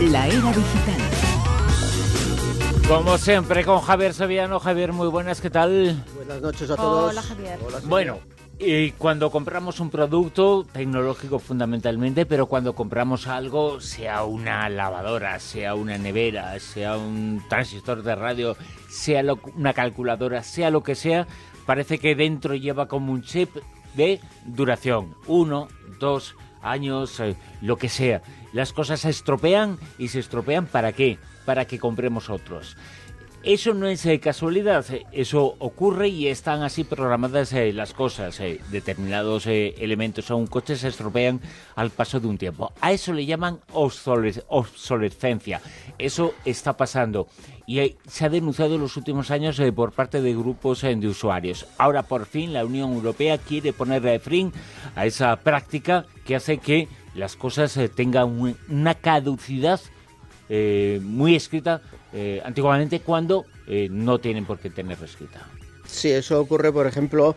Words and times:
La 0.00 0.26
era 0.26 0.52
digital. 0.52 1.00
Como 2.88 3.18
siempre, 3.18 3.64
con 3.64 3.80
Javier 3.80 4.14
Sevillano. 4.14 4.58
Javier, 4.58 4.92
muy 4.92 5.08
buenas, 5.08 5.40
¿qué 5.40 5.50
tal? 5.50 6.02
Buenas 6.16 6.40
noches 6.40 6.70
a 6.70 6.76
todos. 6.76 7.10
Hola, 7.12 7.22
Javier. 7.22 7.58
Bueno, 7.84 8.18
y 8.58 8.90
cuando 8.92 9.30
compramos 9.30 9.78
un 9.80 9.90
producto 9.90 10.66
tecnológico 10.72 11.38
fundamentalmente, 11.38 12.26
pero 12.26 12.46
cuando 12.46 12.74
compramos 12.74 13.26
algo, 13.28 13.80
sea 13.80 14.24
una 14.24 14.68
lavadora, 14.68 15.38
sea 15.38 15.74
una 15.74 15.98
nevera, 15.98 16.58
sea 16.58 16.96
un 16.96 17.42
transistor 17.48 18.02
de 18.02 18.14
radio, 18.16 18.56
sea 18.88 19.22
lo- 19.22 19.38
una 19.56 19.72
calculadora, 19.72 20.42
sea 20.42 20.70
lo 20.70 20.82
que 20.82 20.94
sea, 20.94 21.26
parece 21.66 21.98
que 21.98 22.14
dentro 22.16 22.54
lleva 22.54 22.88
como 22.88 23.12
un 23.12 23.22
chip 23.22 23.56
de 23.94 24.20
duración. 24.46 25.14
Uno, 25.26 25.68
dos 26.00 26.34
años, 26.62 27.18
eh, 27.20 27.36
lo 27.62 27.76
que 27.76 27.88
sea. 27.88 28.20
Las 28.52 28.72
cosas 28.72 29.00
se 29.00 29.10
estropean 29.10 29.78
y 29.98 30.08
se 30.08 30.18
estropean 30.20 30.66
¿para 30.66 30.92
qué? 30.92 31.18
Para 31.44 31.64
que 31.66 31.78
compremos 31.78 32.30
otros. 32.30 32.76
Eso 33.42 33.72
no 33.72 33.86
es 33.86 34.04
eh, 34.04 34.20
casualidad, 34.20 34.84
eh, 34.92 35.06
eso 35.12 35.56
ocurre 35.60 36.08
y 36.08 36.26
están 36.26 36.62
así 36.62 36.84
programadas 36.84 37.54
eh, 37.54 37.72
las 37.72 37.94
cosas. 37.94 38.38
eh, 38.40 38.60
determinados 38.70 39.46
eh, 39.46 39.74
elementos 39.78 40.30
a 40.30 40.34
un 40.34 40.46
coche 40.46 40.76
se 40.76 40.88
estropean 40.88 41.40
al 41.74 41.88
paso 41.88 42.20
de 42.20 42.26
un 42.26 42.36
tiempo. 42.36 42.70
A 42.82 42.92
eso 42.92 43.14
le 43.14 43.24
llaman 43.24 43.60
obsoles- 43.72 44.44
obsolescencia. 44.48 45.62
Eso 45.96 46.34
está 46.44 46.76
pasando 46.76 47.28
y 47.66 47.96
se 48.06 48.26
ha 48.26 48.28
denunciado 48.28 48.74
en 48.74 48.82
los 48.82 48.98
últimos 48.98 49.30
años 49.30 49.58
eh, 49.58 49.72
por 49.72 49.92
parte 49.92 50.20
de 50.20 50.34
grupos 50.34 50.82
de 50.82 51.08
usuarios. 51.08 51.66
Ahora 51.78 52.02
por 52.02 52.26
fin 52.26 52.52
la 52.52 52.66
Unión 52.66 52.92
Europea 52.92 53.38
quiere 53.38 53.72
poner 53.72 54.20
fin 54.20 54.52
a 54.94 55.06
esa 55.06 55.34
práctica 55.36 56.04
que 56.26 56.36
hace 56.36 56.58
que 56.58 56.88
las 57.14 57.36
cosas 57.36 57.76
eh, 57.76 57.88
tengan 57.88 58.28
un- 58.28 58.56
una 58.68 58.94
caducidad 58.94 59.80
eh, 60.48 61.00
muy 61.02 61.36
escrita 61.36 61.80
eh, 62.12 62.42
antiguamente 62.44 63.00
cuando 63.00 63.44
no 63.90 64.18
tienen 64.18 64.44
por 64.46 64.58
qué 64.58 64.68
tener 64.68 64.98
escrita. 65.04 65.46
Sí, 65.86 66.10
eso 66.10 66.40
ocurre, 66.40 66.72
por 66.72 66.88
ejemplo, 66.88 67.36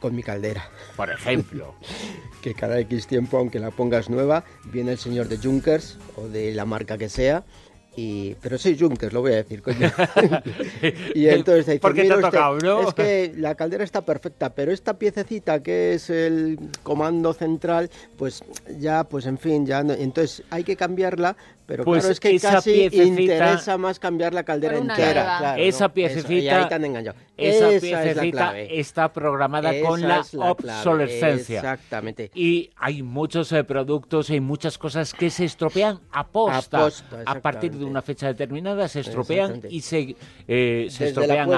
con 0.00 0.14
mi 0.14 0.22
caldera. 0.22 0.68
Por 0.96 1.10
ejemplo, 1.10 1.74
Que 2.42 2.52
cada 2.54 2.78
X 2.80 3.06
tiempo, 3.06 3.38
aunque 3.38 3.58
la 3.58 3.70
pongas 3.70 4.10
nueva, 4.10 4.44
viene 4.66 4.92
el 4.92 4.98
señor 4.98 5.28
de 5.28 5.38
Junkers 5.38 5.98
o 6.16 6.28
de 6.28 6.52
la 6.54 6.64
marca 6.66 6.98
que 6.98 7.08
sea. 7.08 7.42
Y, 7.96 8.34
pero 8.42 8.58
soy 8.58 8.76
Junkers, 8.78 9.12
lo 9.12 9.20
voy 9.20 9.32
a 9.32 9.36
decir, 9.36 9.62
coño. 9.62 9.88
y 11.14 11.28
entonces 11.28 11.66
dice, 11.66 11.78
¿Por 11.78 11.94
qué 11.94 12.02
te 12.02 12.08
"Mire 12.08 12.14
ha 12.14 12.16
usted, 12.18 12.30
tocado, 12.30 12.58
no?" 12.58 12.88
Es 12.88 12.94
que 12.94 13.32
la 13.36 13.54
caldera 13.54 13.84
está 13.84 14.04
perfecta, 14.04 14.50
pero 14.54 14.72
esta 14.72 14.98
piececita 14.98 15.62
que 15.62 15.94
es 15.94 16.10
el 16.10 16.58
comando 16.82 17.32
central, 17.34 17.90
pues 18.16 18.42
ya, 18.80 19.04
pues 19.04 19.26
en 19.26 19.38
fin, 19.38 19.64
ya 19.64 19.82
no- 19.84 19.92
entonces 19.94 20.42
hay 20.50 20.64
que 20.64 20.74
cambiarla, 20.76 21.36
pero 21.66 21.84
Pues 21.84 22.00
claro, 22.02 22.12
es 22.12 22.20
que 22.20 22.34
esa 22.34 22.52
casi 22.52 22.72
piececita- 22.72 23.20
interesa 23.20 23.78
más 23.78 23.98
cambiar 23.98 24.34
la 24.34 24.42
caldera 24.44 24.76
entera. 24.78 25.36
claro, 25.38 25.62
esa 25.62 25.88
¿no? 25.88 25.94
Piececita, 25.94 26.68
ahí 26.68 26.84
engañado. 26.84 27.16
esa 27.36 27.70
es 27.70 27.82
la 27.82 28.02
piececita 28.02 28.58
está 28.60 29.12
programada 29.12 29.72
con 29.80 29.98
Esa 30.00 30.08
la 30.08 30.16
la 30.18 30.24
clave, 30.24 30.50
obsolescencia. 30.50 31.58
Exactamente. 31.60 32.30
Y 32.34 32.70
hay 32.76 33.02
muchos 33.02 33.50
eh, 33.52 33.64
productos 33.64 34.30
y 34.30 34.40
muchas 34.40 34.78
cosas 34.78 35.12
que 35.14 35.30
se 35.30 35.44
estropean 35.44 36.00
a 36.12 36.26
posta. 36.26 36.78
Aposta, 36.78 37.22
a 37.26 37.40
partir 37.40 37.72
de 37.72 37.84
una 37.84 38.02
fecha 38.02 38.26
determinada 38.28 38.86
se 38.88 39.00
estropean 39.00 39.60
y 39.68 39.80
se, 39.80 40.16
eh, 40.46 40.86
se 40.90 41.08
estropean 41.08 41.48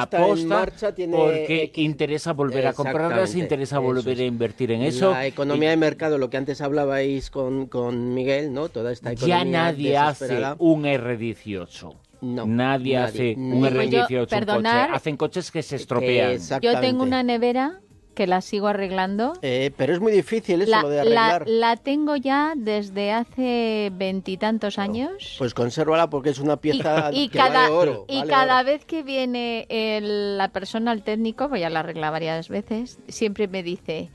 porque 1.10 1.62
X. 1.64 1.84
interesa 1.84 2.32
volver 2.32 2.66
a 2.66 2.72
comprarlas, 2.72 3.34
interesa 3.34 3.78
volver 3.78 4.18
a 4.18 4.24
invertir 4.24 4.70
en 4.72 4.82
eso. 4.82 5.10
La 5.10 5.26
economía 5.26 5.68
y 5.68 5.70
de 5.70 5.76
mercado, 5.76 6.18
lo 6.18 6.30
que 6.30 6.36
antes 6.36 6.60
hablabais 6.60 7.30
con, 7.30 7.66
con 7.66 8.14
Miguel, 8.14 8.52
¿no? 8.52 8.68
Toda 8.68 8.92
esta 8.92 9.12
economía 9.12 9.38
ya 9.38 9.44
nadie 9.44 9.95
hace 9.96 10.42
un 10.58 10.84
R18. 10.84 11.94
No, 12.22 12.46
nadie, 12.46 12.94
nadie. 12.94 12.96
hace 12.98 13.34
un 13.36 13.60
Pues 13.60 13.72
yo, 13.72 13.80
R18 13.80 14.10
un 14.10 14.18
coche. 14.20 14.26
perdonar, 14.36 14.90
Hacen 14.94 15.16
coches 15.16 15.50
que 15.50 15.62
se 15.62 15.76
estropean. 15.76 16.38
Yo 16.62 16.80
tengo 16.80 17.02
una 17.02 17.22
nevera 17.22 17.80
que 18.14 18.26
la 18.26 18.40
sigo 18.40 18.68
arreglando. 18.68 19.34
Eh, 19.42 19.70
pero 19.76 19.92
es 19.92 20.00
muy 20.00 20.10
difícil 20.10 20.62
eso, 20.62 20.70
La, 20.70 20.80
lo 20.80 20.88
de 20.88 21.04
la- 21.04 21.26
arreglar. 21.34 21.44
la 21.46 21.76
tengo 21.76 22.16
ya 22.16 22.54
desde 22.56 23.12
hace 23.12 23.90
veintitantos 23.92 24.78
años. 24.78 25.34
Pues 25.36 25.52
consérvala 25.52 26.08
porque 26.08 26.30
es 26.30 26.38
una 26.38 26.54
y, 26.54 26.56
pieza 26.56 27.10
y 27.12 27.28
que 27.28 27.36
cada, 27.36 27.64
vale 27.64 27.74
oro. 27.74 28.04
y 28.08 28.16
vale 28.20 28.30
cada 28.30 28.56
oro. 28.60 28.64
vez 28.64 28.86
que 28.86 29.02
viene 29.02 29.66
el- 29.68 30.38
la 30.38 30.48
persona 30.48 30.92
al 30.92 31.02
técnico, 31.02 31.50
pues 31.50 31.60
ya 31.60 31.68
la 31.68 31.80
arregla 31.80 32.10
varias 32.10 32.48
veces, 32.48 32.98
siempre 33.08 33.48
me 33.48 33.62
dice, 33.62 34.08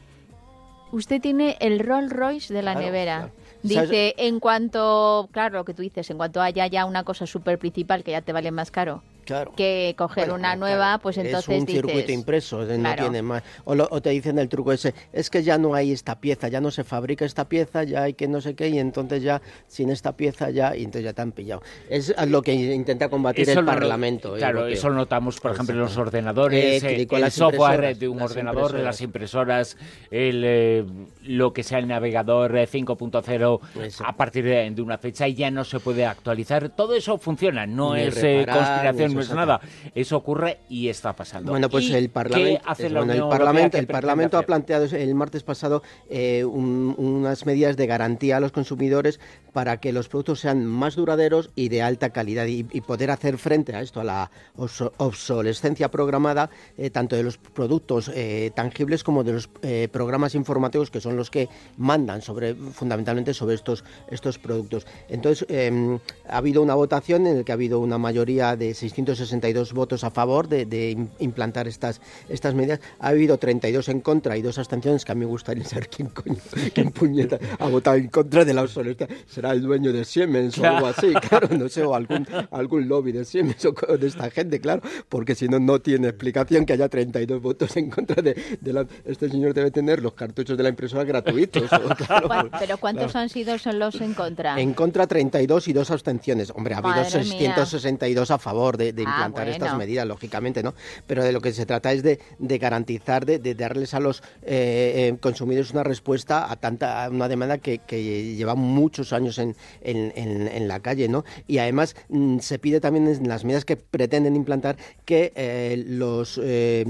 usted 0.91 1.21
tiene 1.21 1.57
el 1.59 1.77
Rolls 1.77 2.11
Royce 2.11 2.51
de 2.51 2.63
la 2.63 2.71
Claro, 2.71 2.87
nevera. 2.87 3.17
claro. 3.17 3.33
Dice, 3.63 4.15
en 4.17 4.39
cuanto, 4.39 5.29
claro, 5.31 5.59
lo 5.59 5.65
que 5.65 5.73
tú 5.73 5.81
dices, 5.81 6.09
en 6.09 6.17
cuanto 6.17 6.41
haya 6.41 6.67
ya 6.67 6.85
una 6.85 7.03
cosa 7.03 7.27
súper 7.27 7.59
principal 7.59 8.03
que 8.03 8.11
ya 8.11 8.21
te 8.21 8.33
vale 8.33 8.51
más 8.51 8.71
caro 8.71 9.03
Claro. 9.25 9.53
que 9.55 9.93
coger 9.97 10.23
Bueno, 10.25 10.35
una 10.35 10.55
claro, 10.55 10.59
nueva, 10.59 10.97
pues 10.99 11.17
entonces 11.17 11.41
es 11.49 11.59
un 11.59 11.65
dices... 11.65 11.81
circuito 11.83 12.11
impreso, 12.11 12.65
de- 12.65 12.77
no 12.77 12.83
claro. 12.85 13.03
tiene 13.03 13.21
más. 13.21 13.43
O, 13.65 13.75
lo- 13.75 13.87
o 13.91 14.01
te 14.01 14.09
dicen 14.09 14.39
el 14.39 14.49
truco 14.49 14.71
ese, 14.71 14.93
es 15.13 15.29
que 15.29 15.43
ya 15.43 15.57
no 15.57 15.73
hay 15.75 15.91
esta 15.91 16.19
pieza, 16.19 16.47
ya 16.47 16.59
no 16.61 16.71
se 16.71 16.83
fabrica 16.83 17.25
esta 17.25 17.47
pieza, 17.47 17.83
ya 17.83 18.03
hay 18.03 18.13
que 18.13 18.27
no 18.27 18.41
sé 18.41 18.55
qué, 18.55 18.69
y 18.69 18.79
entonces 18.79 19.23
ya 19.23 19.41
sin 19.67 19.89
esta 19.89 20.17
pieza 20.17 20.49
ya, 20.49 20.75
y 20.75 20.79
entonces 20.83 21.03
ya 21.05 21.13
te 21.13 21.21
han 21.21 21.31
pillado. 21.31 21.61
Es 21.89 22.13
lo 22.27 22.41
que 22.41 22.53
intenta 22.53 23.09
combatir 23.09 23.49
Eso 23.49 23.59
el 23.59 23.65
lo- 23.65 23.71
Parlamento. 23.71 24.33
Claro, 24.35 24.59
europeo. 24.59 24.73
eso 24.77 24.89
lo 24.89 24.95
notamos, 24.95 25.39
por 25.39 25.51
ejemplo, 25.51 25.73
en 25.75 25.81
los 25.81 25.97
ordenadores, 25.97 26.83
Eh, 26.83 27.01
eh, 27.01 27.07
con 27.07 27.17
el 27.17 27.21
las 27.23 27.33
software 27.33 27.97
de 27.97 28.07
un 28.07 28.17
las 28.19 28.31
ordenador, 28.31 28.73
las 28.79 29.01
impresoras, 29.01 29.77
el, 30.09 30.43
eh, 30.45 30.85
lo 31.23 31.53
que 31.53 31.63
sea 31.63 31.79
el 31.79 31.87
navegador 31.87 32.57
eh, 32.57 32.67
5.0, 32.67 33.59
Eso. 33.83 34.05
a 34.05 34.15
partir 34.15 34.43
de, 34.45 34.69
de 34.71 34.81
una 34.81 34.97
fecha 34.97 35.27
ya 35.27 35.51
no 35.51 35.63
se 35.63 35.79
puede 35.79 36.05
actualizar. 36.05 36.69
Todo 36.69 36.95
eso 36.95 37.17
funciona, 37.17 37.65
no 37.65 37.93
Ni 37.95 38.01
es 38.03 38.17
eh, 38.17 38.39
reparar, 38.39 38.57
conspiración, 38.57 39.10
no 39.15 39.21
eso, 39.21 39.31
es 39.31 39.35
nada. 39.35 39.59
Eso 39.95 40.17
ocurre 40.17 40.59
y 40.69 40.87
está 40.89 41.13
pasando. 41.15 41.51
Bueno, 41.51 41.69
pues 41.69 41.85
¿Y 41.85 41.95
el 41.95 42.09
Parlamento, 42.09 42.61
¿Qué 42.63 42.69
hace 42.69 42.85
es- 42.87 42.91
la 42.91 42.99
bueno, 43.01 43.13
el 43.13 43.87
Parlamento, 43.87 44.37
ha 44.37 44.41
planteado 44.43 44.85
el 44.85 45.15
martes 45.15 45.43
pasado 45.43 45.83
eh, 46.09 46.43
un- 46.45 46.95
unas 46.97 47.45
medidas 47.45 47.77
de 47.77 47.87
garantía 47.87 48.37
a 48.37 48.39
los 48.39 48.51
consumidores 48.51 49.19
para 49.53 49.77
que 49.77 49.91
los 49.91 50.07
productos 50.07 50.39
sean 50.39 50.65
más 50.65 50.95
duraderos 50.95 51.49
y 51.55 51.69
de 51.69 51.81
alta 51.81 52.11
calidad 52.11 52.45
y, 52.45 52.65
y 52.71 52.81
poder 52.81 53.11
hacer 53.11 53.37
frente 53.37 53.75
a 53.75 53.81
esto, 53.81 53.99
a 53.99 54.03
la 54.03 54.31
obso- 54.57 54.91
obsolescencia 54.97 55.89
programada, 55.91 56.49
eh, 56.77 56.89
tanto 56.89 57.15
de 57.15 57.23
los 57.23 57.37
productos 57.37 58.09
eh, 58.13 58.51
tangibles 58.55 59.03
como 59.03 59.23
de 59.23 59.33
los 59.33 59.49
programas 59.91 60.35
informativos 60.35 60.89
que 60.91 61.01
son 61.01 61.15
los 61.17 61.29
que 61.29 61.49
mandan 61.77 62.21
sobre 62.21 62.53
fundamentalmente 62.55 63.33
sobre 63.33 63.55
estos 63.55 63.83
estos 64.09 64.39
productos. 64.39 64.85
Entonces 65.09 65.45
eh, 65.49 65.97
ha 66.29 66.37
habido 66.37 66.61
una 66.61 66.75
votación 66.75 67.27
en 67.27 67.37
la 67.39 67.43
que 67.43 67.51
ha 67.51 67.55
habido 67.55 67.79
una 67.79 67.97
mayoría 67.97 68.55
de 68.55 68.73
662 69.05 69.73
votos 69.73 70.03
a 70.03 70.11
favor 70.11 70.47
de, 70.47 70.65
de 70.65 70.91
im- 70.95 71.07
implantar 71.19 71.67
estas 71.67 72.01
estas 72.29 72.53
medidas. 72.55 72.79
Ha 72.99 73.09
habido 73.09 73.37
32 73.37 73.89
en 73.89 74.01
contra 74.01 74.37
y 74.37 74.41
dos 74.41 74.57
abstenciones 74.57 75.05
que 75.05 75.11
a 75.11 75.15
mí 75.15 75.21
me 75.21 75.25
gustaría 75.25 75.63
saber 75.65 75.89
quién 75.89 76.09
coño, 76.09 76.37
quién 76.73 76.91
puñeta 76.91 77.39
ha 77.59 77.67
votado 77.67 77.97
en 77.97 78.07
contra 78.09 78.45
de 78.45 78.53
la 78.53 78.63
obsolescencia. 78.63 79.15
Será 79.27 79.51
el 79.51 79.61
dueño 79.61 79.91
de 79.93 80.05
Siemens 80.05 80.57
o 80.57 80.65
algo 80.65 80.87
así, 80.87 81.13
claro, 81.13 81.47
no 81.57 81.67
sé, 81.69 81.83
o 81.83 81.95
algún, 81.95 82.27
algún 82.51 82.87
lobby 82.87 83.11
de 83.11 83.25
Siemens 83.25 83.65
o 83.65 83.97
de 83.97 84.07
esta 84.07 84.29
gente, 84.29 84.59
claro, 84.59 84.81
porque 85.09 85.35
si 85.35 85.47
no, 85.47 85.59
no 85.59 85.79
tiene 85.81 86.07
explicación 86.09 86.65
que 86.65 86.73
haya 86.73 86.89
32 86.89 87.41
votos 87.41 87.75
en 87.77 87.89
contra 87.89 88.21
de, 88.21 88.35
de 88.59 88.73
la... 88.73 88.85
Este 89.05 89.29
señor 89.29 89.53
debe 89.53 89.71
tener 89.71 90.01
los 90.01 90.13
cartuchos 90.13 90.57
de 90.57 90.63
la 90.63 90.69
impresora 90.69 91.03
gratuitos. 91.03 91.63
o, 91.71 91.95
claro, 91.95 92.27
¿Cuál- 92.27 92.49
por- 92.49 92.59
Pero 92.59 92.77
¿cuántos 92.77 93.15
han 93.15 93.29
sido 93.29 93.57
son 93.57 93.79
los 93.79 93.99
en 94.01 94.13
contra? 94.13 94.59
en 94.59 94.73
contra 94.73 95.07
32 95.07 95.67
y 95.67 95.73
dos 95.73 95.91
abstenciones. 95.91 96.51
Hombre, 96.51 96.73
ha 96.75 96.77
habido 96.79 96.95
Madre 96.95 97.19
mía. 97.19 97.55
662 97.55 98.31
a 98.31 98.37
favor 98.37 98.77
de, 98.77 98.90
de 98.93 99.03
Ah, 99.03 99.09
implantar 99.09 99.47
estas 99.49 99.69
bueno. 99.69 99.77
medidas, 99.79 100.07
lógicamente, 100.07 100.63
¿no? 100.63 100.73
Pero 101.07 101.23
de 101.23 101.31
lo 101.31 101.41
que 101.41 101.51
se 101.53 101.65
trata 101.65 101.91
es 101.93 102.03
de, 102.03 102.19
de 102.39 102.57
garantizar, 102.57 103.25
de, 103.25 103.39
de 103.39 103.55
darles 103.55 103.93
a 103.93 103.99
los 103.99 104.21
eh, 104.43 105.09
eh, 105.13 105.17
consumidores 105.19 105.71
una 105.71 105.83
respuesta 105.83 106.51
a 106.51 106.55
tanta 106.55 107.03
a 107.05 107.09
una 107.09 107.27
demanda 107.27 107.57
que, 107.57 107.79
que 107.79 108.35
lleva 108.35 108.55
muchos 108.55 109.13
años 109.13 109.37
en, 109.39 109.55
en, 109.81 110.11
en- 110.15 110.47
en 110.47 110.67
la 110.67 110.79
calle, 110.79 111.07
¿no? 111.07 111.23
Y 111.47 111.57
además 111.59 111.95
mm, 112.09 112.39
se 112.39 112.59
pide 112.59 112.79
también 112.79 113.07
en 113.07 113.27
las 113.27 113.43
medidas 113.45 113.65
que 113.65 113.77
pretenden 113.77 114.35
implantar 114.35 114.77
que 115.05 115.31
eh, 115.35 115.83
los 115.87 116.39
eh, 116.43 116.85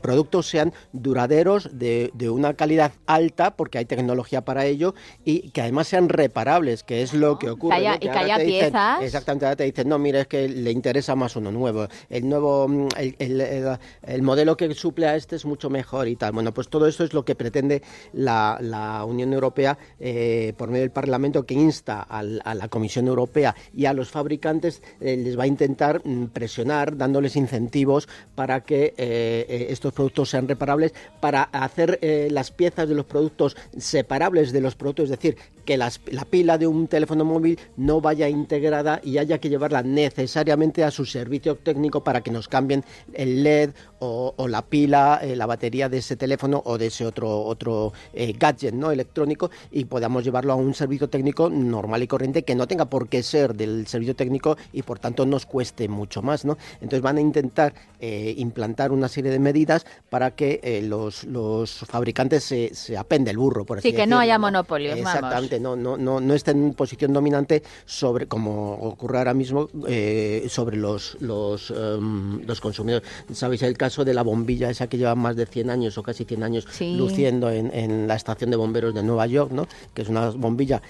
productos 0.00 0.46
sean 0.48 0.72
duraderos, 0.92 1.70
de, 1.78 2.10
de 2.14 2.30
una 2.30 2.54
calidad 2.54 2.92
alta, 3.06 3.56
porque 3.56 3.78
hay 3.78 3.84
tecnología 3.84 4.42
para 4.44 4.66
ello, 4.66 4.94
y 5.24 5.50
que 5.50 5.60
además 5.60 5.88
sean 5.88 6.08
reparables, 6.08 6.82
que 6.82 7.02
es 7.02 7.14
lo 7.14 7.38
que 7.38 7.50
ocurre. 7.50 7.76
¿no? 7.82 7.94
y 7.96 7.98
que 7.98 8.10
haya 8.10 8.38
dicen- 8.38 8.70
piezas. 8.72 9.02
Exactamente, 9.02 9.46
ahora 9.46 9.56
te 9.56 9.64
dicen, 9.64 9.88
no, 9.88 9.98
mira, 9.98 10.20
es 10.20 10.26
que 10.26 10.48
le 10.48 10.70
interesa 10.70 11.14
más 11.14 11.35
uno 11.36 11.52
nuevo. 11.52 11.88
El 12.08 12.28
nuevo, 12.28 12.68
mm, 12.68 12.88
el, 12.96 14.22
modelo 14.22 14.56
que 14.56 14.72
suple 14.74 15.06
a 15.06 15.16
este 15.16 15.36
es 15.36 15.44
mucho 15.44 15.70
mejor 15.70 16.08
y 16.08 16.16
tal. 16.16 16.32
Bueno, 16.32 16.52
pues 16.52 16.68
todo 16.68 16.86
esto 16.86 17.04
es 17.04 17.14
lo 17.14 17.24
que 17.24 17.34
pretende 17.34 17.82
la, 18.12 19.04
Unión 19.06 19.32
Europea 19.32 19.78
eh, 20.00 20.52
por 20.56 20.68
medio 20.68 20.82
del 20.82 20.90
Parlamento 20.90 21.44
que 21.44 21.54
insta 21.54 22.00
a 22.02 22.22
la 22.22 22.68
Comisión 22.68 23.06
Europea 23.06 23.54
y 23.74 23.86
a 23.86 23.92
los 23.92 24.10
fabricantes, 24.10 24.82
eh, 25.00 25.16
les 25.16 25.38
va 25.38 25.44
a 25.44 25.46
intentar 25.46 26.02
mm, 26.04 26.26
presionar 26.26 26.96
dándoles 26.96 27.36
incentivos 27.36 28.08
para 28.34 28.64
que 28.64 28.94
eh, 28.96 29.66
estos 29.70 29.92
productos 29.92 30.30
sean 30.30 30.48
reparables, 30.48 30.94
para 31.20 31.42
hacer 31.42 31.98
las 32.30 32.50
piezas 32.50 32.88
de 32.88 32.94
los 32.94 33.06
productos 33.06 33.56
separables 33.76 34.52
de 34.52 34.60
los 34.60 34.74
productos, 34.74 35.04
es 35.04 35.10
decir, 35.10 35.36
que 35.64 35.76
la 35.76 35.90
pila 36.30 36.58
de 36.58 36.66
un 36.66 36.86
teléfono 36.86 37.24
móvil 37.24 37.58
no 37.76 38.00
vaya 38.00 38.28
integrada 38.28 39.00
y 39.02 39.18
haya 39.18 39.38
que 39.38 39.48
llevarla 39.48 39.82
necesariamente 39.82 40.84
a 40.84 40.90
su 40.90 41.04
servicio 41.04 41.25
técnico 41.62 42.02
para 42.02 42.20
que 42.20 42.30
nos 42.30 42.48
cambien 42.48 42.84
el 43.12 43.42
LED 43.42 43.70
o, 43.98 44.34
la 44.48 44.62
pila, 44.62 45.20
eh, 45.22 45.36
la 45.36 45.46
batería 45.46 45.88
de 45.88 45.98
ese 45.98 46.16
teléfono 46.16 46.62
o 46.64 46.78
de 46.78 46.86
ese 46.86 47.06
otro, 47.06 47.42
otro 47.42 47.92
eh, 48.12 48.34
gadget 48.38 48.74
¿no? 48.74 48.90
electrónico 48.90 49.50
y 49.70 49.86
podamos 49.86 50.24
llevarlo 50.24 50.52
a 50.52 50.56
un 50.56 50.74
servicio 50.74 51.08
técnico 51.08 51.48
normal 51.48 52.02
y 52.02 52.06
corriente 52.06 52.42
que 52.42 52.54
no 52.54 52.66
tenga 52.66 52.86
por 52.86 53.08
qué 53.08 53.22
ser 53.22 53.54
del 53.54 53.86
servicio 53.86 54.14
técnico 54.14 54.56
y 54.72 54.82
por 54.82 54.98
tanto 54.98 55.24
nos 55.26 55.46
cueste 55.46 55.88
mucho 55.88 56.22
más. 56.22 56.44
¿no? 56.44 56.58
Entonces 56.74 57.00
van 57.00 57.16
a 57.18 57.20
intentar 57.20 57.74
eh, 58.00 58.34
implantar 58.36 58.92
una 58.92 59.08
serie 59.08 59.30
de 59.30 59.38
medidas 59.38 59.86
para 60.10 60.32
que 60.32 60.80
los, 60.82 61.24
los 61.24 61.78
fabricantes 61.86 62.44
se, 62.44 62.74
se 62.74 62.96
apende 62.96 63.30
el 63.30 63.38
burro, 63.38 63.64
por 63.64 63.78
así 63.78 63.90
Sí, 63.90 63.96
que 63.96 64.06
no 64.06 64.18
haya 64.18 64.38
monopolios. 64.38 64.98
Exactamente, 64.98 65.60
no, 65.60 65.76
no, 65.76 65.96
no, 65.96 66.20
no 66.20 66.34
estén 66.34 66.62
en 66.64 66.74
posición 66.74 67.12
dominante 67.12 67.62
sobre, 67.84 68.26
como 68.26 68.74
ocurre 68.74 69.18
ahora 69.18 69.34
mismo, 69.34 69.68
eh, 69.88 70.46
sobre 70.48 70.76
los, 70.76 71.15
los, 71.20 71.70
em, 71.70 72.42
los 72.46 72.60
consumidores. 72.60 73.08
¿Sabéis 73.32 73.62
el 73.62 73.76
caso 73.76 74.04
de 74.04 74.14
la 74.14 74.22
bombilla 74.22 74.70
esa 74.70 74.88
que 74.88 74.98
lleva 74.98 75.14
más 75.14 75.36
de 75.36 75.46
100 75.46 75.70
años 75.70 75.98
o 75.98 76.02
casi 76.02 76.24
100 76.24 76.42
años 76.42 76.66
luciendo 76.80 77.50
en, 77.50 77.72
en, 77.72 78.06
la 78.06 78.14
estación 78.14 78.50
de 78.50 78.56
bomberos 78.56 78.94
de 78.94 79.02
Nueva 79.02 79.26
York, 79.26 79.52
¿no? 79.52 79.66
que 79.94 80.02
es 80.02 80.08
una 80.08 80.30
bombilla 80.30 80.82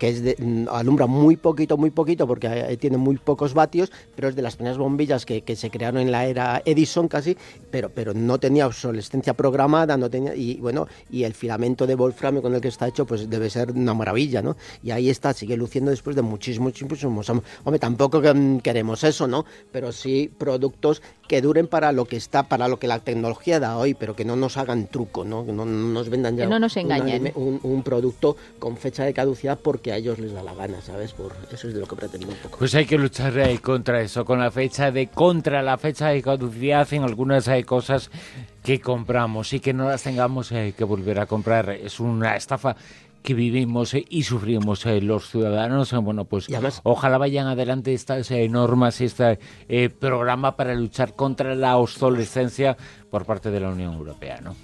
que 0.00 0.08
es 0.08 0.22
de, 0.22 0.34
mm, 0.38 0.68
alumbra 0.70 1.06
muy 1.06 1.36
poquito, 1.36 1.76
muy 1.76 1.90
poquito, 1.90 2.26
porque 2.26 2.48
eh, 2.48 2.76
tiene 2.78 2.96
muy 2.96 3.18
pocos 3.18 3.52
vatios, 3.52 3.92
pero 4.16 4.28
es 4.28 4.34
de 4.34 4.40
las 4.40 4.56
primeras 4.56 4.78
bombillas 4.78 5.26
que, 5.26 5.42
que, 5.42 5.54
se 5.56 5.70
crearon 5.70 6.00
en 6.00 6.10
la 6.10 6.24
era 6.24 6.62
Edison 6.64 7.06
casi, 7.06 7.36
pero, 7.70 7.90
pero 7.90 8.14
no 8.14 8.40
tenía 8.40 8.66
obsolescencia 8.66 9.34
programada, 9.34 9.98
no 9.98 10.08
tenía, 10.08 10.34
y 10.34 10.56
bueno, 10.56 10.88
y 11.10 11.24
el 11.24 11.34
filamento 11.34 11.86
de 11.86 11.96
wolframio 11.96 12.40
con 12.40 12.54
el 12.54 12.62
que 12.62 12.68
está 12.68 12.88
hecho, 12.88 13.04
pues 13.04 13.28
debe 13.28 13.50
ser 13.50 13.72
una 13.72 13.92
maravilla, 13.92 14.40
¿no? 14.40 14.56
Y 14.82 14.90
ahí 14.90 15.10
está, 15.10 15.34
sigue 15.34 15.58
luciendo 15.58 15.90
después 15.90 16.16
de 16.16 16.22
muchísimos, 16.22 16.72
muchísimos 16.80 17.28
Hombre, 17.28 17.78
tampoco 17.78 18.22
mm, 18.22 18.60
queremos 18.60 19.04
eso, 19.04 19.28
¿no? 19.28 19.44
Pero 19.70 19.92
sí 19.92 20.32
productos 20.38 21.02
que 21.28 21.42
duren 21.42 21.66
para 21.66 21.92
lo 21.92 22.06
que 22.06 22.16
está, 22.16 22.44
para 22.44 22.68
lo 22.68 22.78
que 22.78 22.88
la 22.88 23.00
tecnología 23.00 23.60
da 23.60 23.76
hoy, 23.76 23.92
pero 23.92 24.16
que 24.16 24.24
no 24.24 24.34
nos 24.34 24.56
hagan 24.56 24.86
truco, 24.86 25.26
¿no? 25.26 25.44
Que 25.44 25.52
no, 25.52 25.66
nos 25.66 26.08
vendan 26.08 26.38
ya 26.38 26.46
no 26.46 26.58
nos 26.58 26.76
engañen. 26.78 27.32
Un, 27.34 27.60
un, 27.62 27.82
producto 27.82 28.36
con 28.58 28.76
fecha 28.76 29.04
de 29.04 29.12
caducidad 29.12 29.58
porque 29.62 29.89
a 29.92 29.96
ellos 29.96 30.18
les 30.18 30.32
da 30.32 30.42
la 30.42 30.54
gana, 30.54 30.80
¿sabes? 30.80 31.12
Por 31.12 31.32
eso 31.52 31.68
es 31.68 31.74
de 31.74 31.80
lo 31.80 31.86
que 31.86 31.96
pretendo 31.96 32.28
un 32.28 32.34
poco. 32.34 32.58
Pues 32.58 32.74
hay 32.74 32.86
que 32.86 32.98
luchar 32.98 33.34
contra 33.60 34.00
eso, 34.00 34.24
con 34.24 34.40
la 34.40 34.50
fecha 34.50 34.90
de 34.90 35.08
contra 35.08 35.62
la 35.62 35.78
fecha 35.78 36.08
de 36.08 36.22
caducidad 36.22 36.86
en 36.92 37.02
algunas 37.02 37.48
hay 37.48 37.64
cosas 37.64 38.10
que 38.62 38.80
compramos 38.80 39.52
y 39.52 39.60
que 39.60 39.72
no 39.72 39.88
las 39.88 40.02
tengamos 40.02 40.52
eh, 40.52 40.74
que 40.76 40.84
volver 40.84 41.20
a 41.20 41.26
comprar. 41.26 41.70
Es 41.70 42.00
una 42.00 42.36
estafa 42.36 42.76
que 43.22 43.34
vivimos 43.34 43.94
eh, 43.94 44.04
y 44.08 44.22
sufrimos 44.22 44.84
eh, 44.86 45.00
los 45.00 45.30
ciudadanos. 45.30 45.92
Bueno, 46.02 46.24
pues 46.24 46.46
ojalá 46.82 47.18
vayan 47.18 47.46
adelante 47.46 47.94
estas 47.94 48.30
normas 48.30 49.00
y 49.00 49.06
este 49.06 49.38
programa 49.98 50.56
para 50.56 50.74
luchar 50.74 51.14
contra 51.14 51.54
la 51.54 51.76
obsolescencia 51.76 52.76
por 53.10 53.24
parte 53.24 53.50
de 53.50 53.60
la 53.60 53.70
Unión 53.70 53.94
Europea, 53.94 54.40
¿no? 54.40 54.54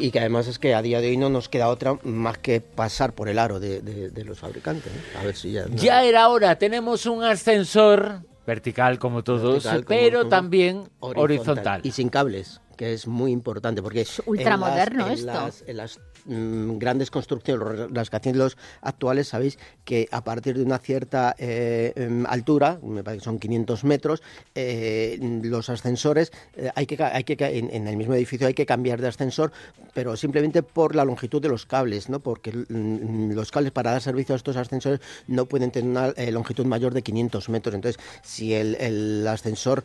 Y, 0.00 0.10
que 0.10 0.20
además 0.20 0.46
es 0.46 0.58
que 0.58 0.74
a 0.74 0.82
día 0.82 1.00
de 1.00 1.08
hoy 1.08 1.16
no 1.16 1.28
nos 1.28 1.48
queda 1.48 1.68
otra 1.68 1.98
más 2.04 2.38
que 2.38 2.60
pasar 2.60 3.14
por 3.14 3.28
el 3.28 3.38
aro 3.38 3.58
de, 3.58 4.24
los 4.24 4.38
fabricantes. 4.38 4.92
A 5.18 5.24
ver 5.24 5.36
si 5.36 5.52
ya, 5.52 5.66
ya 5.74 6.04
era 6.04 6.28
hora, 6.28 6.56
tenemos 6.56 7.06
un 7.06 7.24
ascensor 7.24 8.20
vertical 8.46 8.98
como 8.98 9.24
todos, 9.24 9.68
pero 9.86 10.28
también 10.28 10.88
horizontal. 11.00 11.80
Y 11.84 11.90
sin 11.90 12.08
cables 12.08 12.60
que 12.76 12.92
es 12.92 13.06
muy 13.06 13.32
importante 13.32 13.82
porque 13.82 14.02
es 14.02 14.22
ultramoderno 14.26 15.08
esto. 15.08 15.50
en 15.66 15.76
las 15.76 15.98
Mm, 16.26 16.78
grandes 16.78 17.10
construcciones, 17.10 17.90
las 17.92 18.10
los 18.34 18.56
actuales, 18.80 19.28
sabéis 19.28 19.58
que 19.84 20.08
a 20.10 20.24
partir 20.24 20.56
de 20.56 20.64
una 20.64 20.78
cierta 20.78 21.36
eh, 21.38 21.92
em, 21.94 22.26
altura, 22.26 22.80
me 22.82 23.04
parece 23.04 23.20
que 23.20 23.24
son 23.24 23.38
500 23.38 23.84
metros, 23.84 24.22
eh, 24.54 25.18
los 25.44 25.68
ascensores, 25.70 26.32
eh, 26.56 26.70
hay 26.74 26.86
que, 26.86 27.00
hay 27.00 27.22
que 27.22 27.36
en, 27.38 27.86
el 27.86 27.96
mismo 27.96 28.14
edificio 28.14 28.48
hay 28.48 28.54
que 28.54 28.66
cambiar 28.66 29.00
de 29.00 29.06
ascensor, 29.06 29.52
pero 29.94 30.16
simplemente 30.16 30.64
por 30.64 30.96
la 30.96 31.04
longitud 31.04 31.40
de 31.40 31.48
los 31.48 31.64
cables, 31.64 32.08
¿no? 32.08 32.18
porque 32.18 32.50
mm, 32.52 33.32
los 33.32 33.52
cables 33.52 33.70
para 33.70 33.92
dar 33.92 34.02
servicio 34.02 34.34
a 34.34 34.36
estos 34.36 34.56
ascensores 34.56 35.00
no 35.28 35.46
pueden 35.46 35.70
tener 35.70 35.88
una 35.90 36.12
longitud 36.32 36.66
mayor 36.66 36.92
de 36.92 37.02
500 37.02 37.48
metros. 37.50 37.74
Entonces, 37.76 38.02
si 38.22 38.52
el, 38.52 39.24
ascensor, 39.28 39.84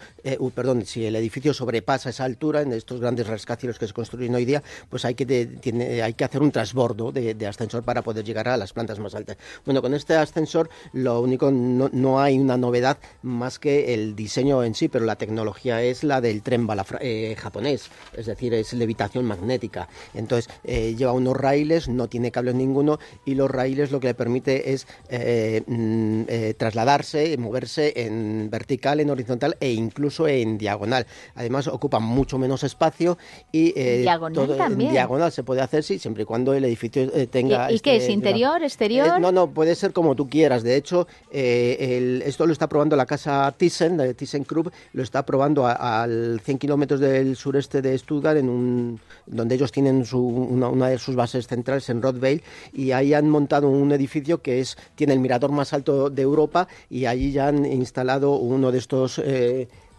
perdón, 0.56 0.86
si 0.86 1.06
el 1.06 1.16
edificio 1.16 1.54
sobrepasa 1.54 2.10
esa 2.10 2.24
altura 2.24 2.62
en 2.62 2.74
estos 2.82 3.00
grandes 3.00 3.28
rascacielos 3.28 3.80
que 3.80 3.88
se 3.88 3.94
construyen 3.94 4.36
hoy 4.36 4.46
día, 4.46 4.62
pues 4.90 5.06
hay 5.06 5.16
que, 5.16 5.26
tiene, 5.26 6.02
hay 6.02 6.14
que 6.14 6.24
hacer 6.24 6.42
un 6.42 6.52
transbordo 6.52 7.12
de, 7.12 7.48
ascensor 7.48 7.84
para 7.84 8.02
poder 8.02 8.26
llegar 8.26 8.48
a 8.48 8.58
las 8.58 8.74
plantas 8.74 9.00
más 9.00 9.16
altas. 9.16 9.38
Bueno, 9.66 9.82
con 9.82 9.94
este 9.94 10.16
ascensor 10.16 10.70
lo 10.94 11.22
único, 11.22 11.52
no, 11.52 12.22
hay 12.22 12.38
una 12.40 12.58
novedad 12.58 12.98
más 13.22 13.60
que 13.60 13.94
el 13.94 14.16
diseño 14.16 14.64
en 14.64 14.76
sí, 14.76 14.88
pero 14.88 15.06
la 15.06 15.16
tecnología 15.16 15.82
es 15.82 16.04
la 16.04 16.22
del 16.22 16.42
tren 16.42 16.68
bala 16.68 16.86
eh, 17.00 17.36
japonés, 17.38 17.90
es 18.16 18.26
decir, 18.26 18.54
es 18.54 18.74
levitación 18.74 19.26
magnética. 19.26 19.88
Entonces, 20.14 20.52
eh, 20.64 20.96
lleva 20.96 21.14
unos 21.14 21.38
raíles, 21.38 21.88
no 21.88 22.08
tiene 22.08 22.32
cables 22.32 22.56
ninguno 22.56 23.00
y 23.26 23.36
los 23.36 23.50
raíles 23.50 23.92
lo 23.92 24.00
que 24.00 24.08
le 24.08 24.14
permite 24.14 24.74
es 24.74 24.88
eh, 25.10 25.64
mm, 25.66 26.24
trasladarse, 26.58 27.38
moverse 27.38 27.94
en 27.96 28.50
vertical, 28.50 29.00
en 29.00 29.10
horizontal 29.10 29.58
e 29.60 29.72
incluso 29.72 30.28
en 30.28 30.58
diagonal. 30.58 31.06
Además, 31.36 31.68
ocupa 31.68 32.00
mucho 32.00 32.38
menos 32.38 32.64
espacio 32.72 33.18
y 33.52 33.72
diagonal 33.72 34.52
en 34.60 34.78
diagonal 34.78 35.32
se 35.32 35.44
puede 35.44 35.62
hacer, 35.62 35.84
sí, 35.84 36.00
siempre 36.00 36.24
y 36.24 36.26
cuando 36.26 36.54
el 36.54 36.64
edificio 36.66 37.04
eh, 37.14 37.28
tenga... 37.28 37.72
¿Y, 37.72 37.80
qué 37.80 37.96
es? 37.96 38.04
Este, 38.04 38.14
¿Interior? 38.14 38.64
¿Exterior? 38.64 39.08
Eh, 39.08 39.20
no, 39.20 39.32
no, 39.32 39.50
puede 39.50 39.76
ser 39.76 39.94
como 39.94 40.16
tú 40.16 40.30
quieras. 40.30 40.64
De 40.64 40.76
hecho, 40.76 41.08
eh, 41.32 42.22
esto 42.26 42.46
lo 42.46 42.54
está 42.54 42.68
probando 42.68 42.96
la 42.96 43.06
casa 43.06 43.54
Thyssen, 43.58 43.98
de 43.98 44.14
Thyssen 44.14 44.46
Group, 44.48 44.72
lo 44.94 45.04
está 45.04 45.26
probando 45.26 45.66
al 45.68 46.40
100 46.44 46.58
kilómetros 46.58 47.00
del 47.00 47.36
sureste 47.36 47.82
de 47.82 47.98
Stuttgart, 47.98 48.38
en 48.38 48.50
un, 48.50 49.00
donde 49.26 49.56
ellos 49.56 49.72
tienen 49.72 50.06
una, 50.14 50.90
de 50.90 50.98
sus 50.98 51.16
bases 51.16 51.48
centrales 51.48 51.90
en 51.90 52.02
Rottweil, 52.02 52.44
y 52.74 52.92
ahí 52.92 53.14
han 53.14 53.30
montado 53.30 53.70
un 53.70 53.92
edificio 53.92 54.42
que 54.42 54.60
es 54.60 54.78
tiene 54.96 55.14
el 55.14 55.20
mirador 55.20 55.52
más 55.52 55.74
alto 55.74 56.10
de 56.10 56.22
Europa, 56.22 56.68
y 56.90 57.06
allí 57.06 57.32
ya 57.32 57.48
han 57.48 57.66
instalado 57.66 58.36
uno 58.36 58.72
de 58.72 58.78
estos 58.78 59.22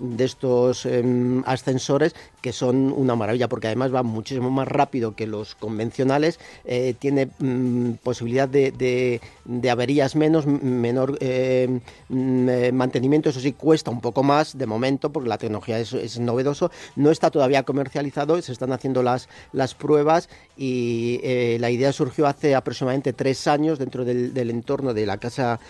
de 0.02 0.24
estos 0.24 0.84
em, 0.84 1.42
ascensores 1.46 2.14
que 2.42 2.52
son 2.52 2.92
una 2.92 3.14
maravilla 3.14 3.48
porque 3.48 3.68
además 3.68 3.94
va 3.94 4.02
muchísimo 4.02 4.50
más 4.50 4.66
rápido 4.68 5.14
que 5.14 5.26
los 5.26 5.54
convencionales, 5.54 6.40
eh, 6.64 6.94
tiene 6.98 7.28
mm, 7.38 7.92
posibilidad 8.02 8.48
de, 8.48 9.20
de, 9.44 9.70
averías 9.70 10.16
menos, 10.16 10.44
menor 10.46 11.16
eh, 11.20 11.80
mm, 12.08 12.48
eh, 12.48 12.72
mantenimiento, 12.72 13.30
eso 13.30 13.40
sí 13.40 13.52
cuesta 13.52 13.90
un 13.90 14.00
poco 14.00 14.24
más 14.24 14.58
de 14.58 14.66
momento 14.66 15.12
porque 15.12 15.28
la 15.28 15.38
tecnología 15.38 15.78
es, 15.78 16.18
novedoso, 16.18 16.70
no 16.96 17.10
está 17.10 17.30
todavía 17.30 17.62
comercializado, 17.62 18.42
se 18.42 18.52
están 18.52 18.72
haciendo 18.72 19.02
las, 19.02 19.28
las 19.52 19.74
pruebas 19.74 20.28
y 20.56 21.20
la 21.58 21.70
idea 21.70 21.92
surgió 21.92 22.26
hace 22.26 22.54
aproximadamente 22.54 23.12
tres 23.12 23.46
años 23.46 23.78
dentro 23.78 24.04
del 24.04 24.50
entorno 24.50 24.92
de 24.94 25.06
la 25.06 25.18
casa 25.18 25.60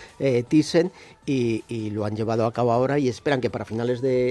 Thyssen 0.47 0.91
y, 1.25 1.89
lo 1.91 2.05
han 2.05 2.15
llevado 2.15 2.45
a 2.45 2.51
cabo 2.51 2.71
ahora 2.71 2.97
y 2.99 3.07
esperan 3.07 3.39
que 3.39 3.49
para 3.49 3.65
finales 3.65 4.01
de, 4.01 4.22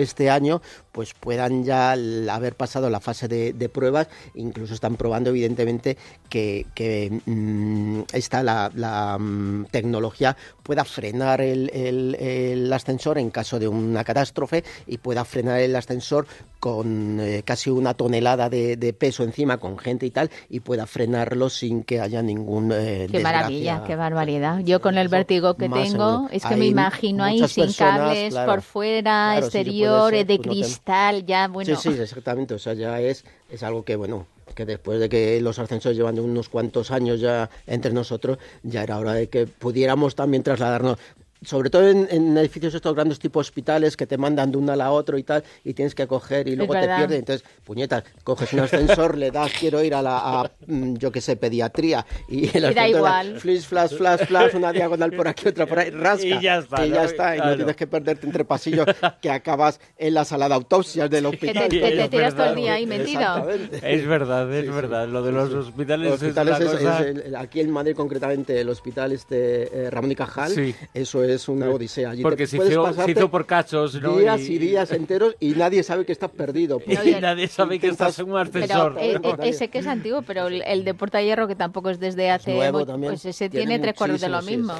este 0.00 0.30
año 0.30 0.60
pues 0.96 1.12
puedan 1.12 1.62
ya 1.62 1.92
haber 1.92 2.54
pasado 2.54 2.88
la 2.88 3.00
fase 3.00 3.28
de, 3.28 3.68
pruebas, 3.68 4.08
incluso 4.34 4.72
están 4.72 4.96
probando 4.96 5.28
evidentemente 5.28 5.98
que, 6.30 6.64
que 6.74 7.20
mm, 7.26 8.04
esta 8.14 8.42
la, 8.42 9.18
mm, 9.18 9.66
tecnología 9.66 10.34
pueda 10.62 10.86
frenar 10.86 11.42
el, 11.42 12.72
ascensor 12.72 13.18
en 13.18 13.28
caso 13.28 13.58
de 13.58 13.68
una 13.68 14.04
catástrofe 14.04 14.64
y 14.86 14.96
pueda 14.96 15.26
frenar 15.26 15.60
el 15.60 15.76
ascensor 15.76 16.26
con 16.58 17.20
eh, 17.20 17.42
casi 17.44 17.68
una 17.68 17.92
tonelada 17.92 18.48
de, 18.48 18.96
peso 18.98 19.22
encima 19.22 19.58
con 19.58 19.76
gente 19.76 20.06
y 20.06 20.10
tal 20.10 20.30
y 20.48 20.60
pueda 20.60 20.86
frenarlo 20.86 21.50
sin 21.50 21.82
que 21.82 22.00
haya 22.00 22.22
ningún 22.22 22.72
eh, 22.72 23.06
qué 23.10 23.20
maravilla 23.20 23.84
qué 23.86 23.96
barbaridad. 23.96 24.60
Yo 24.60 24.80
con 24.80 24.96
el 24.96 25.08
vértigo 25.08 25.54
que 25.54 25.68
tengo 25.68 26.28
es 26.30 26.42
que 26.44 26.56
me 26.56 26.66
imagino 26.66 27.22
ahí 27.22 27.46
sin 27.48 27.72
cables 27.74 28.34
por 28.34 28.62
fuera, 28.62 28.85
exterior, 28.86 30.12
de 30.12 30.38
cristal, 30.38 31.24
ya, 31.26 31.48
bueno. 31.48 31.76
Sí, 31.76 31.92
sí, 31.92 32.00
exactamente, 32.00 32.54
o 32.54 32.58
sea, 32.58 32.74
ya 32.74 33.00
es, 33.00 33.24
es 33.50 33.62
algo 33.62 33.84
que, 33.84 33.96
bueno, 33.96 34.26
que 34.54 34.64
después 34.64 35.00
de 35.00 35.08
que 35.08 35.40
los 35.40 35.58
ascensores 35.58 35.96
llevan 35.96 36.18
unos 36.18 36.48
cuantos 36.48 36.90
años 36.90 37.20
ya 37.20 37.50
entre 37.66 37.92
nosotros, 37.92 38.38
ya 38.62 38.82
era 38.82 38.98
hora 38.98 39.14
de 39.14 39.28
que 39.28 39.46
pudiéramos 39.46 40.14
también 40.14 40.42
trasladarnos 40.42 40.98
sobre 41.42 41.70
todo 41.70 41.88
en, 41.88 42.36
edificios 42.36 42.74
estos 42.74 42.94
grandes 42.94 43.18
tipo 43.18 43.40
hospitales 43.40 43.96
que 43.96 44.06
te 44.06 44.18
mandan 44.18 44.50
de 44.50 44.58
una 44.58 44.72
a 44.72 44.76
la 44.76 44.90
otra 44.90 45.18
y 45.18 45.22
tal, 45.22 45.44
y 45.64 45.74
tienes 45.74 45.94
que 45.94 46.06
coger 46.06 46.48
y 46.48 46.56
luego 46.56 46.74
te 46.74 46.86
pierdes. 46.86 47.18
Entonces, 47.18 47.48
puñetas, 47.64 48.04
coges 48.24 48.52
un 48.52 48.60
ascensor, 48.60 49.16
le 49.16 49.30
das, 49.30 49.52
quiero 49.58 49.82
ir 49.82 49.94
a 49.94 50.02
la, 50.02 50.50
mm, 50.66 50.94
yo 50.94 51.12
qué 51.12 51.20
sé, 51.20 51.36
pediatría, 51.36 52.06
y 52.28 52.56
el 52.56 52.66
ascensor, 52.66 52.96
igual. 52.96 53.40
flash, 53.40 53.62
flash, 53.62 53.94
flash, 53.94 54.20
flash, 54.26 54.54
una 54.54 54.72
diagonal 54.72 55.12
por 55.12 55.28
aquí, 55.28 55.48
otra 55.48 55.66
por 55.66 55.78
ahí, 55.78 55.90
rasca. 55.90 56.26
Y 56.26 56.40
ya 56.40 56.58
está. 56.58 56.86
Y 56.86 56.90
ya 56.90 57.04
está, 57.04 57.36
y 57.36 57.40
no 57.40 57.56
tienes 57.56 57.76
que 57.76 57.86
perderte 57.86 58.26
entre 58.26 58.44
pasillos 58.44 58.86
que 59.20 59.30
acabas 59.30 59.80
en 59.96 60.14
la 60.14 60.24
sala 60.24 60.48
de 60.48 60.54
autopsias 60.54 61.10
del 61.10 61.26
hospital. 61.26 61.68
Que 61.68 61.80
te, 61.80 62.08
tiras 62.08 62.34
todo 62.34 62.46
el 62.46 62.56
día 62.56 62.74
ahí 62.74 62.86
metido. 62.86 63.48
Es 63.82 64.06
verdad, 64.06 64.52
es 64.52 64.72
verdad. 64.72 65.08
Lo 65.08 65.22
de 65.22 65.32
los 65.32 65.52
hospitales, 65.52 66.12
hospitales 66.12 66.60
es, 66.60 67.34
aquí 67.34 67.60
en 67.60 67.70
Madrid 67.70 67.94
concretamente, 67.94 68.60
el 68.60 68.68
hospital 68.68 69.12
este 69.12 69.86
eh, 69.86 69.90
Ramón 69.90 70.12
y 70.12 70.14
Cajal, 70.14 70.74
eso 70.94 71.22
es 71.22 71.25
una 71.48 71.70
odisea. 71.70 72.12
Porque 72.22 72.46
se 72.46 72.56
hizo, 72.56 73.30
por 73.30 73.46
cachos, 73.46 74.00
¿no? 74.00 74.16
Días 74.16 74.40
y... 74.42 74.58
días 74.58 74.90
enteros 74.92 75.36
y 75.40 75.50
nadie 75.50 75.82
sabe 75.82 76.04
que 76.04 76.12
estás 76.12 76.30
perdido. 76.30 76.80
y 76.86 77.20
nadie 77.20 77.48
sabe 77.48 77.78
que 77.78 77.88
estás 77.88 78.18
en 78.18 78.30
un 78.30 78.38
ascensor. 78.38 78.96
Eh, 78.98 79.18
eh, 79.22 79.34
ese 79.42 79.68
que 79.68 79.78
es 79.78 79.86
antiguo, 79.86 80.22
pero 80.22 80.48
el, 80.48 80.84
de 80.84 80.94
Puerta 80.94 81.22
Hierro, 81.22 81.48
que 81.48 81.54
tampoco 81.54 81.90
es 81.90 82.00
desde 82.00 82.30
hace... 82.30 82.54
Nuevo, 82.54 82.84
pues 82.86 83.24
ese 83.24 83.48
tiene 83.48 83.78
tres 83.78 83.94
cuartos 83.94 84.20
de 84.20 84.28
lo 84.28 84.42
mismo. 84.42 84.74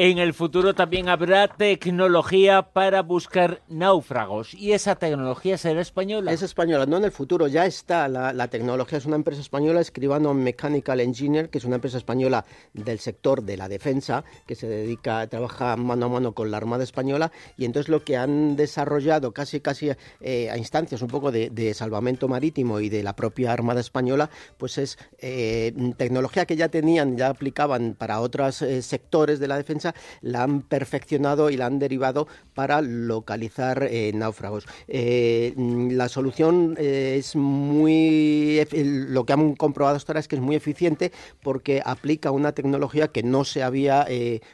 En 0.00 0.18
el 0.18 0.32
futuro 0.32 0.76
también 0.76 1.08
habrá 1.08 1.48
tecnología 1.48 2.62
para 2.62 3.02
buscar 3.02 3.62
náufragos. 3.66 4.54
¿Y 4.54 4.70
esa 4.70 4.94
tecnología 4.94 5.58
será 5.58 5.80
española? 5.80 6.30
Es 6.32 6.42
española, 6.42 6.86
no 6.86 6.98
en 6.98 7.04
el 7.06 7.10
futuro, 7.10 7.48
ya 7.48 7.66
está. 7.66 8.06
La, 8.06 8.46
tecnología 8.46 8.98
es 8.98 9.06
una 9.06 9.16
empresa 9.16 9.40
española, 9.40 9.80
Escribano 9.80 10.34
Mechanical 10.34 11.00
Engineer, 11.00 11.50
que 11.50 11.58
es 11.58 11.64
una 11.64 11.74
empresa 11.74 11.98
española 11.98 12.44
del 12.74 13.00
sector 13.00 13.42
de 13.42 13.56
la 13.56 13.68
defensa, 13.68 14.22
que 14.46 14.54
se 14.54 14.68
dedica, 14.68 15.26
trabaja 15.26 15.74
mano 15.74 16.06
a 16.06 16.10
mano 16.10 16.32
con 16.32 16.52
la 16.52 16.58
Armada 16.58 16.84
Española. 16.84 17.32
Y 17.56 17.64
entonces 17.64 17.88
lo 17.88 18.04
que 18.04 18.16
han 18.16 18.54
desarrollado 18.54 19.32
casi 19.32 19.58
casi 19.58 19.90
eh, 20.20 20.48
a 20.48 20.56
instancias 20.56 21.02
un 21.02 21.08
poco 21.08 21.32
de, 21.32 21.74
salvamento 21.74 22.28
marítimo 22.28 22.78
y 22.78 22.88
de 22.88 23.02
la 23.02 23.16
propia 23.16 23.52
Armada 23.52 23.80
Española, 23.80 24.30
pues 24.58 24.78
es 24.78 24.96
eh, 25.18 25.72
tecnología 25.96 26.46
que 26.46 26.54
ya 26.54 26.68
tenían, 26.68 27.16
ya 27.16 27.30
aplicaban 27.30 27.96
para 27.98 28.20
otros 28.20 28.62
eh, 28.62 28.80
sectores 28.82 29.40
de 29.40 29.48
la 29.48 29.56
defensa 29.56 29.87
la 30.20 30.42
han 30.42 30.62
perfeccionado 30.62 31.50
y 31.50 31.56
la 31.56 31.66
han 31.66 31.78
derivado 31.78 32.28
para 32.54 32.80
localizar 32.80 33.86
eh, 33.90 34.12
náufragos. 34.14 34.66
Eh, 34.88 35.54
la 35.56 36.08
solución 36.08 36.76
eh, 36.78 37.16
es 37.18 37.36
muy... 37.36 38.60
Lo 38.72 39.24
que 39.24 39.32
han 39.32 39.54
comprobado 39.54 39.96
hasta 39.96 40.12
ahora 40.12 40.20
es 40.20 40.28
que 40.28 40.36
es 40.36 40.42
muy 40.42 40.56
eficiente 40.56 41.12
porque 41.42 41.82
aplica 41.84 42.30
una 42.30 42.52
tecnología 42.52 43.08
que 43.08 43.22
no 43.22 43.44
se 43.44 43.62
había 43.62 44.06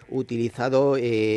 utilizado 0.08 0.96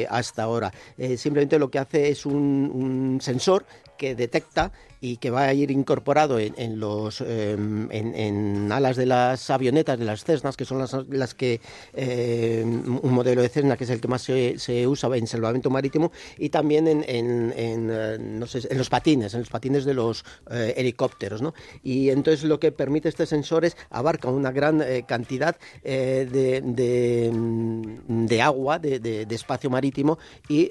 hasta 0.09 0.43
ahora. 0.43 0.71
simplemente 1.17 1.59
lo 1.59 1.69
que 1.69 1.79
hace 1.79 2.09
es 2.09 2.25
un 2.25 3.19
sensor 3.21 3.65
que 3.97 4.15
detecta 4.15 4.71
y 4.99 5.17
que 5.17 5.29
va 5.29 5.43
a 5.43 5.53
ir 5.53 5.69
incorporado 5.71 6.39
en, 6.39 6.79
los 6.79 7.21
em, 7.21 7.89
en, 7.91 8.71
alas 8.71 8.95
de 8.95 9.05
las 9.05 9.49
avionetas 9.49 9.99
de 9.99 10.05
las 10.05 10.23
Cessnas 10.23 10.57
que 10.57 10.65
son 10.65 10.79
las, 11.09 11.33
que 11.35 11.61
em, 11.93 12.99
un 13.01 13.13
modelo 13.13 13.41
de 13.41 13.49
Cessna 13.49 13.77
que 13.77 13.83
es 13.83 13.89
el 13.89 14.01
que 14.01 14.07
más 14.07 14.23
se, 14.23 14.87
usa 14.87 15.15
en 15.15 15.27
salvamento 15.27 15.69
marítimo 15.69 16.11
y 16.37 16.49
también 16.49 16.87
en, 16.87 17.03
eh, 17.07 18.17
en 18.19 18.39
los 18.77 18.89
patines 18.89 19.33
en 19.33 19.41
los 19.41 19.49
patines 19.49 19.85
de 19.85 19.93
los 19.93 20.25
eh, 20.49 20.73
helicópteros 20.77 21.41
¿no? 21.41 21.53
y 21.83 22.09
entonces 22.09 22.43
lo 22.43 22.59
que 22.59 22.71
permite 22.71 23.09
este 23.09 23.25
sensor 23.25 23.65
es 23.65 23.77
abarca 23.89 24.29
una 24.29 24.51
gran 24.51 24.81
eh, 24.81 25.03
cantidad 25.07 25.57
de, 25.83 26.61
de, 26.63 28.41
agua 28.41 28.79
de, 28.79 29.27
espacio 29.29 29.69
marítimo 29.69 30.17
y 30.49 30.69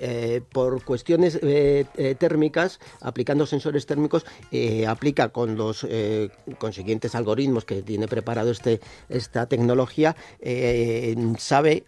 por 0.52 0.82
cuestiones 0.84 1.38
térmicas 2.18 2.80
aplicando 3.16 3.46
sensores 3.46 3.86
térmicos 3.86 4.26
eh, 4.52 4.86
aplica 4.86 5.30
con 5.30 5.56
los 5.56 5.86
eh, 5.88 6.28
consiguientes 6.58 7.14
algoritmos 7.14 7.64
que 7.64 7.80
tiene 7.80 8.08
preparado 8.08 8.50
este, 8.50 8.82
esta 9.08 9.46
tecnología, 9.46 10.14
eh, 10.38 11.16
sabe 11.38 11.86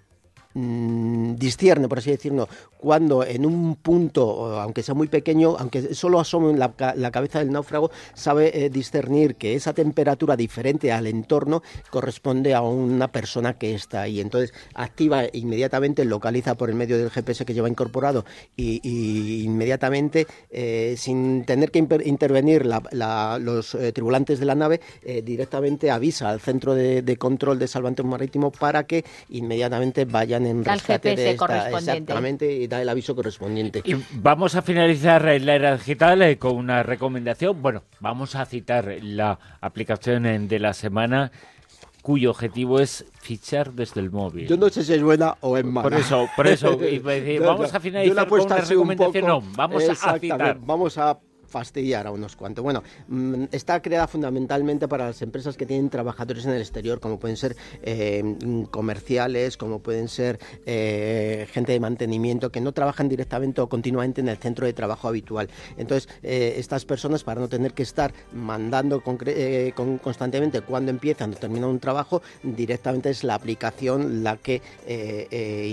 mm, 0.55 1.35
discierne, 1.35 1.87
por 1.87 1.99
así 1.99 2.13
decirlo, 2.13 2.49
cuando 2.79 3.25
en 3.25 3.45
un 3.45 3.77
punto, 3.77 4.61
aunque 4.61 4.83
sea 4.83 4.95
muy 4.95 5.09
pequeño, 5.09 5.57
aunque 5.59 5.95
solo 5.95 6.21
asome 6.21 6.57
la, 6.57 6.73
la 6.97 7.11
cabeza 7.11 7.41
del 7.41 7.51
náufrago, 7.51 7.91
sabe 8.15 8.65
eh, 8.65 8.71
discernir 8.71 9.35
que 9.35 9.55
esa 9.55 9.73
temperatura 9.73 10.37
diferente 10.37 10.93
al 10.93 11.07
entorno 11.07 11.63
corresponde 11.91 12.55
a 12.55 12.63
una 12.63 13.09
persona 13.09 13.55
que 13.55 13.75
está 13.75 14.03
ahí. 14.03 14.21
Entonces 14.21 14.55
activa 14.75 15.25
inmediatamente, 15.33 16.05
localiza 16.05 16.55
por 16.55 16.71
el 16.71 16.77
medio 16.77 16.99
del 16.99 17.11
GPS 17.11 17.45
que 17.45 17.55
lleva 17.55 17.69
incorporado 17.69 18.25
y, 18.57 19.43
inmediatamente, 19.45 20.27
eh, 20.51 20.95
sin 20.97 21.45
tener 21.45 21.71
que 21.71 21.79
intervenir 21.79 22.67
los 22.67 23.75
eh, 23.75 23.93
tripulantes 23.93 24.39
de 24.39 24.47
la 24.47 24.55
nave, 24.55 24.81
directamente 25.25 25.91
avisa 25.91 26.31
al 26.31 26.41
centro 26.41 26.75
de, 26.75 27.17
control 27.19 27.59
de 27.59 27.67
salvamento 27.67 28.05
marítimo 28.05 28.53
para 28.53 28.85
que 28.85 29.05
inmediatamente 29.31 30.05
vayan 30.05 30.47
en 30.47 30.65
rescate 30.65 31.17
de 31.17 31.31
esta, 31.31 31.71
exactamente 31.71 32.68
da 32.69 32.83
el 32.83 32.89
aviso 32.89 33.15
correspondiente. 33.15 33.83
Y 33.85 33.97
vamos 34.13 34.55
a 34.55 34.63
finalizar 34.63 35.23
la 35.23 35.55
era 35.55 35.77
digital 35.77 36.23
eh, 36.23 36.39
con 36.39 36.57
una 36.57 36.83
recomendación. 36.83 37.61
Bueno, 37.61 37.83
vamos 38.01 38.35
a 38.35 38.45
citar 38.45 38.99
la 39.03 39.39
aplicación 39.61 40.49
de 40.49 40.59
la 40.59 40.75
semana 40.75 41.33
cuyo 42.03 42.31
objetivo 42.31 42.81
es 42.81 43.05
fichar 43.21 43.73
desde 43.73 44.01
el 44.01 44.11
móvil. 44.11 44.47
Yo 44.47 44.57
no 44.57 44.69
sé 44.71 44.83
si 44.85 44.95
es 44.95 45.03
buena 45.03 45.37
o 45.41 45.57
es 45.59 45.65
mala. 45.65 45.83
Por 45.83 45.99
eso, 45.99 46.27
por 46.37 46.47
eso, 46.47 46.79
vamos 47.41 47.75
a 47.75 47.81
finalizar 47.81 48.27
con 48.29 48.41
una 48.41 48.57
recomendación. 48.57 49.27
no, 49.27 49.43
vamos 49.55 49.85
a 49.89 50.19
citar. 50.19 50.59
Vamos 50.61 50.97
a 50.97 51.19
fastidiar 51.49 52.07
a 52.07 52.11
unos 52.11 52.37
cuantos. 52.37 52.63
Bueno, 52.63 52.83
mm, 53.09 53.45
está 53.53 53.81
creada 53.81 54.07
fundamentalmente 54.07 54.87
para 54.87 55.07
las 55.07 55.23
empresas 55.23 55.57
que 55.57 55.67
tienen 55.67 55.89
trabajadores 55.91 56.45
en 56.45 56.53
el 56.53 56.61
exterior, 56.61 57.01
como 57.01 57.19
pueden 57.19 57.37
ser 57.37 57.57
eh, 57.83 58.37
comerciales, 58.71 59.57
como 59.57 59.81
pueden 59.81 60.09
ser 60.09 60.39
eh, 60.67 61.47
gente 61.51 61.73
de 61.73 61.81
mantenimiento, 61.81 62.51
que 62.51 62.61
no 62.61 62.73
trabajan 62.73 63.09
directamente 63.09 63.61
o 63.61 63.69
continuamente 63.69 64.21
en 64.21 64.29
el 64.29 64.37
centro 64.37 64.67
de 64.67 64.73
trabajo 64.73 65.09
habitual. 65.09 65.49
Entonces, 65.77 66.09
eh, 66.23 66.55
estas 66.59 66.85
personas, 66.85 67.25
para 67.25 67.41
no 67.41 67.49
tener 67.49 67.73
que 67.73 67.83
estar 67.83 68.13
mandando 68.33 69.03
constantemente 69.03 70.61
cuando 70.61 70.91
empiezan 70.91 71.33
o 71.33 71.37
terminan 71.37 71.71
un 71.71 71.81
trabajo, 71.81 72.23
directamente 72.43 73.11
es 73.11 73.25
la 73.25 73.35
aplicación 73.35 74.23
la 74.23 74.37
que 74.37 74.61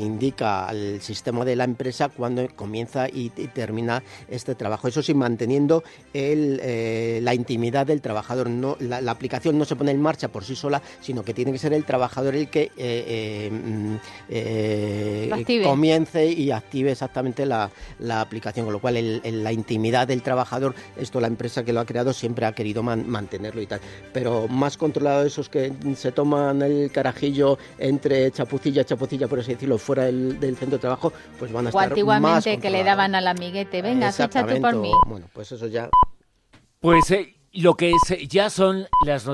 indica 0.01 0.67
al 0.67 1.01
sistema 1.01 1.43
de 1.43 1.55
la 1.55 1.63
empresa 1.63 2.09
cuando 2.09 2.47
comienza 2.55 3.09
y, 3.09 3.31
y 3.35 3.47
termina 3.47 4.03
este 4.29 4.55
trabajo. 4.55 4.87
Eso 4.87 5.01
sí, 5.01 5.13
manteniendo 5.13 5.64
el, 6.13 6.59
eh, 6.63 7.19
la 7.21 7.33
intimidad 7.33 7.85
del 7.85 8.01
trabajador. 8.01 8.49
No, 8.49 8.77
la, 8.79 9.11
aplicación 9.11 9.57
no 9.57 9.65
se 9.65 9.75
pone 9.75 9.91
en 9.91 10.01
marcha 10.01 10.29
por 10.29 10.43
sí 10.43 10.55
sola, 10.55 10.81
sino 11.01 11.23
que 11.23 11.33
tiene 11.33 11.51
que 11.51 11.57
ser 11.57 11.73
el 11.73 11.83
trabajador 11.83 12.35
el 12.35 12.49
que 12.49 12.71
eh, 12.77 13.49
eh, 14.29 15.59
mm, 15.59 15.63
comience 15.63 16.25
y 16.25 16.51
active 16.51 16.91
exactamente 16.91 17.45
la, 17.45 17.69
aplicación, 18.09 18.65
con 18.65 18.73
lo 18.73 18.79
cual 18.79 19.21
la 19.23 19.51
intimidad 19.51 20.07
del 20.07 20.21
trabajador, 20.21 20.73
esto 20.97 21.19
la 21.19 21.27
empresa 21.27 21.63
que 21.63 21.73
lo 21.73 21.81
ha 21.81 21.85
creado 21.85 22.13
siempre 22.13 22.45
ha 22.45 22.53
querido 22.53 22.81
mantenerlo 22.83 23.61
y 23.61 23.67
tal. 23.67 23.81
Pero 24.13 24.47
más 24.47 24.77
controlado 24.77 25.25
esos 25.25 25.49
que 25.49 25.73
se 25.95 26.11
toman 26.11 26.61
el 26.61 26.91
carajillo 26.91 27.57
entre 27.77 28.31
chapucilla 28.31 28.85
chapucilla, 28.85 29.27
por 29.27 29.39
así 29.39 29.53
decirlo, 29.53 29.77
fuera 29.77 30.05
del, 30.05 30.37
centro 30.39 30.77
de 30.77 30.79
trabajo, 30.79 31.11
pues 31.37 31.51
van 31.51 31.67
a 31.67 31.69
estar 31.69 31.89
antiguamente 31.89 32.57
que 32.59 32.69
le 32.69 32.83
daban 32.83 33.15
al 33.15 33.27
amiguete, 33.27 33.81
venga, 33.81 34.11
ficha 34.11 34.45
tú 34.45 34.61
por 34.61 34.75
mí. 34.77 34.91
Bueno, 35.07 35.27
pues 35.33 35.51
eso 35.55 35.67
ya. 35.67 35.89
Pues 36.79 37.09
eh, 37.11 37.35
lo 37.53 37.75
que 37.75 37.91
es, 37.91 38.27
ya 38.29 38.49
son 38.49 38.87
las 39.05 39.25
noticias. 39.25 39.33